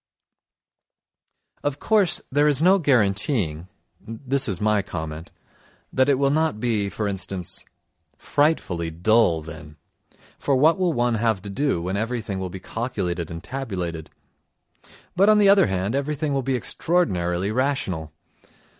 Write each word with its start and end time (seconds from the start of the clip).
Of 1.63 1.77
course 1.77 2.23
there 2.31 2.47
is 2.47 2.59
no 2.59 2.79
guaranteeing 2.79 3.67
(this 3.99 4.47
is 4.47 4.59
my 4.59 4.81
comment) 4.81 5.29
that 5.93 6.09
it 6.09 6.15
will 6.17 6.31
not 6.31 6.59
be, 6.59 6.89
for 6.89 7.07
instance, 7.07 7.65
frightfully 8.17 8.89
dull 8.89 9.43
then 9.43 9.75
(for 10.39 10.55
what 10.55 10.79
will 10.79 10.91
one 10.91 11.13
have 11.21 11.39
to 11.43 11.51
do 11.51 11.83
when 11.83 11.97
everything 11.97 12.39
will 12.39 12.49
be 12.49 12.59
calculated 12.59 13.29
and 13.29 13.43
tabulated), 13.43 14.09
but 15.15 15.29
on 15.29 15.37
the 15.37 15.49
other 15.49 15.67
hand 15.67 15.93
everything 15.93 16.33
will 16.33 16.41
be 16.41 16.55
extraordinarily 16.55 17.51
rational. 17.51 18.11